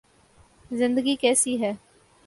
زندگی 0.71 1.15
کیسی 1.15 1.61
ہے 1.61 1.73